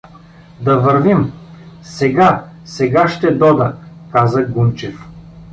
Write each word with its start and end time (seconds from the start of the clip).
Да 0.59 0.77
вървим…— 0.77 1.31
Сега, 1.83 2.45
сега 2.65 3.07
ще 3.07 3.31
дода— 3.31 3.75
каза 4.11 4.43
Гунчев. 4.43 4.99